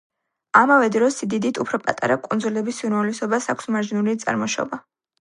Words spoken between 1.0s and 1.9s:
სიდიდით უფრო